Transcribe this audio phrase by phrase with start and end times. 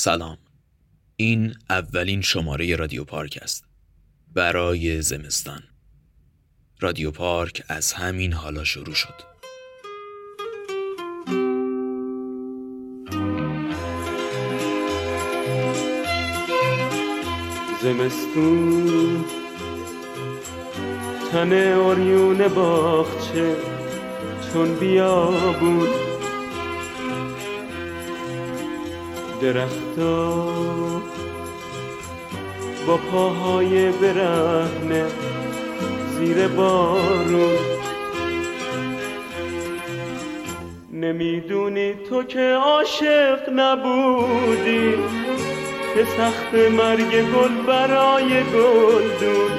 [0.00, 0.38] سلام.
[1.16, 3.64] این اولین شماره رادیو پارک است.
[4.34, 5.62] برای زمستان.
[6.80, 9.14] رادیو پارک از همین حالا شروع شد.
[17.82, 19.24] زمستون.
[21.32, 23.56] تن اوریون باخچه
[24.52, 26.07] چون بیابون
[29.42, 30.44] درختا
[32.86, 35.06] با پاهای برهنه
[36.18, 37.58] زیر بارون
[40.92, 44.94] نمی‌دونی تو که عاشق نبودی
[45.94, 49.50] که سخت مرگ گل برای گلدون.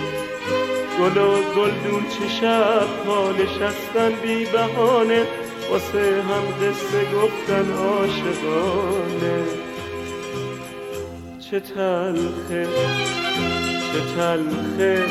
[1.00, 5.26] گل و گلدون چه شب ها نشستن بی بهانه
[5.72, 9.69] واسه هم قصه گفتن عاشقانه.
[11.52, 12.68] چه تلخه
[13.94, 15.06] چه تلخه.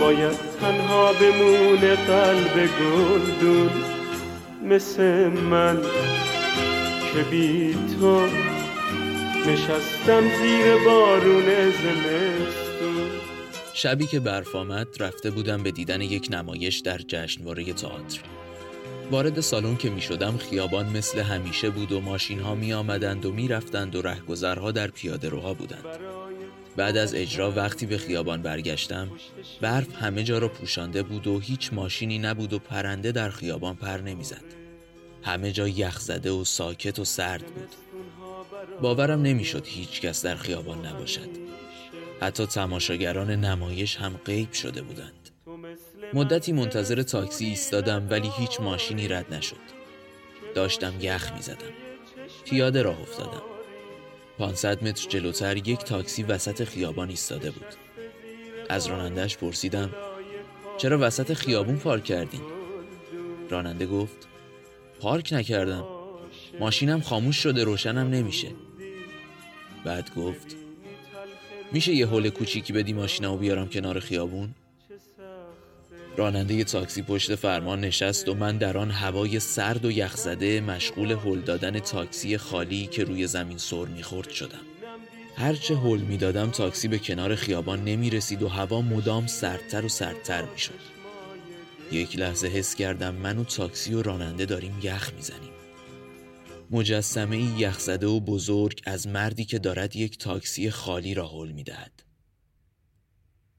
[0.00, 3.70] باید تنها بمونه قلب گلدون
[4.62, 5.82] مثل من
[7.14, 8.26] که بی تو
[9.46, 13.10] نشستم زیر بارون زمستون.
[13.74, 18.20] شبی که برف آمد رفته بودم به دیدن یک نمایش در جشنواره تئاتر.
[19.14, 23.32] وارد سالن که می شدم خیابان مثل همیشه بود و ماشین ها می آمدند و
[23.32, 25.84] می رفتند و رهگذرها در پیاده روها بودند.
[26.76, 29.10] بعد از اجرا وقتی به خیابان برگشتم
[29.60, 33.96] برف همه جا را پوشانده بود و هیچ ماشینی نبود و پرنده در خیابان پر
[33.96, 34.44] نمی‌زد.
[35.22, 37.70] همه جا یخ زده و ساکت و سرد بود.
[38.82, 41.28] باورم نمی‌شد هیچ کس در خیابان نباشد.
[42.20, 45.23] حتی تماشاگران نمایش هم غیب شده بودند.
[46.14, 49.56] مدتی منتظر تاکسی ایستادم ولی هیچ ماشینی رد نشد.
[50.54, 51.72] داشتم یخ می زدم
[52.44, 53.42] پیاده راه افتادم.
[54.38, 57.66] 500 متر جلوتر یک تاکسی وسط خیابان ایستاده بود.
[58.68, 59.90] از رانندهش پرسیدم
[60.78, 62.42] چرا وسط خیابون پارک کردین؟
[63.50, 64.28] راننده گفت
[65.00, 65.84] پارک نکردم.
[66.60, 68.48] ماشینم خاموش شده روشنم نمیشه.
[69.84, 70.56] بعد گفت
[71.72, 74.54] میشه یه حول کوچیکی بدی ماشینمو بیارم کنار خیابون؟
[76.16, 81.40] راننده تاکسی پشت فرمان نشست و من در آن هوای سرد و یخزده مشغول هل
[81.40, 84.60] دادن تاکسی خالی که روی زمین سر می‌خورد شدم.
[85.36, 90.44] هرچه هل می‌دادم تاکسی به کنار خیابان نمی رسید و هوا مدام سردتر و سردتر
[90.44, 90.80] می‌شد.
[91.92, 95.50] یک لحظه حس کردم من و تاکسی و راننده داریم یخ می‌زنیم.
[96.70, 102.02] مجسمه ای یخزده و بزرگ از مردی که دارد یک تاکسی خالی را حل می‌دهد.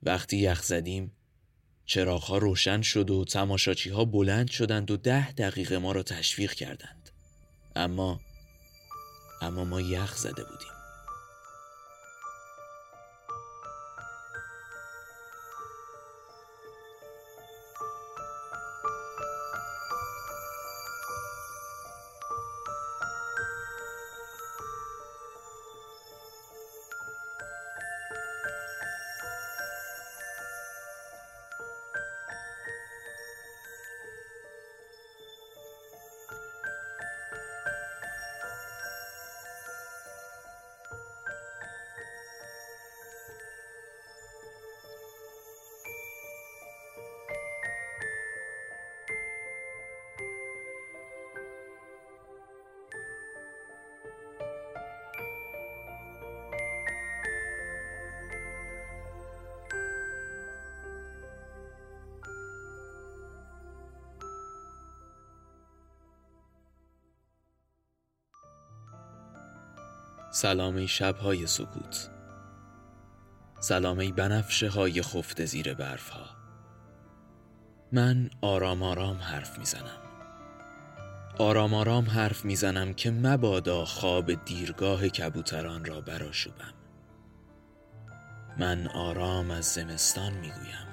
[0.03, 1.12] وقتی یخ زدیم
[1.85, 7.09] چراغها روشن شد و تماشاچی ها بلند شدند و ده دقیقه ما را تشویق کردند.
[7.75, 8.19] اما
[9.41, 10.75] اما ما یخ زده بودیم.
[70.35, 72.09] سلام ای شبهای سکوت.
[73.59, 76.25] سلام ای بنفشه های خفته زیر برف ها
[77.91, 80.01] من آرام آرام حرف می‌زنم.
[81.38, 86.73] آرام آرام حرف می‌زنم که مبادا خواب دیرگاه کبوتران را براشوبم.
[88.58, 90.88] من آرام از زمستان می‌گویم.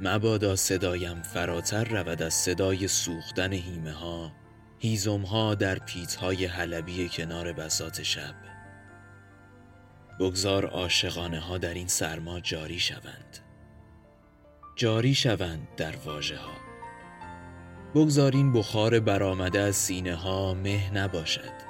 [0.00, 4.41] مبادا صدایم فراتر رود از صدای سوختن هیمه ها
[4.82, 8.34] هیزم ها در پیت های حلبی کنار بسات شب.
[10.20, 13.38] بگذار عاشقانه ها در این سرما جاری شوند.
[14.76, 16.52] جاری شوند در واژه ها
[17.94, 21.62] بگذار این بخار برآمده از سینه ها مه نباشد.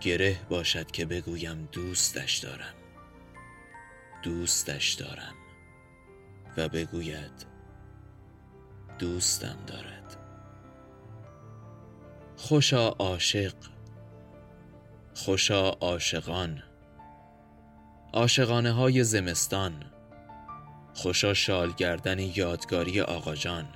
[0.00, 2.74] گره باشد که بگویم دوستش دارم.
[4.22, 5.34] دوستش دارم.
[6.56, 7.46] و بگوید
[8.98, 10.21] دوستم دارد.
[12.44, 13.54] خوشا عاشق
[15.14, 16.62] خوشا عاشقان.
[18.12, 19.72] عاشقانه های زمستان
[20.94, 23.68] خوشا شال گردن یادگاری آقاجان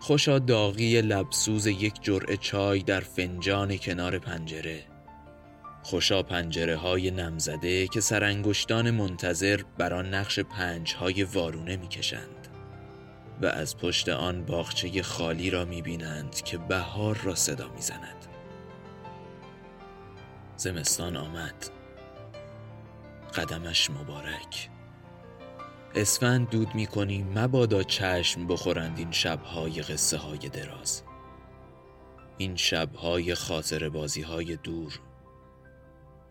[0.00, 4.84] خوشا داغی لبسوز یک جرعه چای در فنجان کنار پنجره.
[5.82, 12.55] خوشا پنجره های نمزده که سرانگشتان منتظر بر آن نقش پنج های وارونه می‌کشند.
[13.42, 18.26] و از پشت آن باغچه خالی را می‌بینند که بهار را صدا می‌زند.
[20.56, 21.70] زمستان آمد.
[23.34, 24.70] قدمش مبارک.
[25.94, 26.88] اسفند دود می
[27.34, 31.02] مبادا چشم بخورند این شبهای قصه های دراز.
[32.38, 35.00] این شبهای خاطر بازی های دور.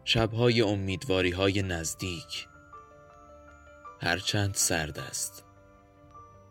[0.04, 2.48] شبهای امیدواری های نزدیک
[4.02, 5.44] هرچند سرد است.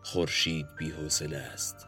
[0.05, 1.87] خورشید بیحوصله است.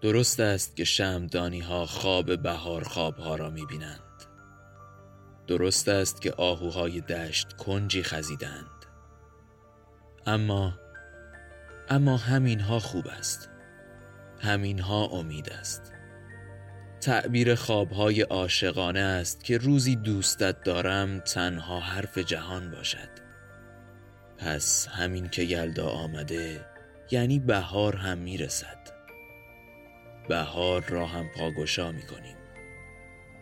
[0.00, 4.00] درست است که شمدانی ها خواب بهار خواب ها را می بینند
[5.46, 8.86] درست است که آهوهای دشت کنجی خزیدند.
[10.26, 10.78] اما
[11.88, 13.50] اما همینها خوب است.
[14.40, 15.92] همینها امید است.
[17.00, 23.28] تعبیر خوابهای عاشقانه است که روزی دوستت دارم تنها حرف جهان باشد.
[24.38, 26.66] پس همین که یلدا آمده
[27.10, 28.78] یعنی بهار هم می‌رسد.
[30.28, 32.36] بهار را هم پاگشا می‌کنیم.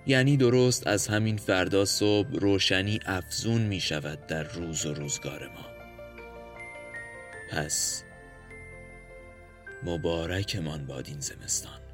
[0.07, 5.67] یعنی درست از همین فردا صبح روشنی افزون می شود در روز و روزگار ما.
[7.51, 8.05] پس
[9.83, 11.86] مبارکمان باد این زمستان.